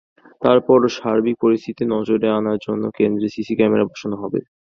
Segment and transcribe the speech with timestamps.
[0.41, 4.39] তার পরও সার্বিক পরিস্থিতি নজরে আনার জন্য কেন্দ্রে সিসি ক্যামেরা বসানো হবে।